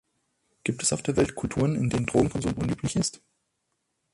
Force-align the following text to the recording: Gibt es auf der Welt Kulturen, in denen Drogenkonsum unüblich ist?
Gibt 0.63 0.81
es 0.81 0.93
auf 0.93 1.03
der 1.03 1.15
Welt 1.15 1.35
Kulturen, 1.35 1.75
in 1.75 1.91
denen 1.91 2.07
Drogenkonsum 2.07 2.53
unüblich 2.55 2.95
ist? 2.95 3.21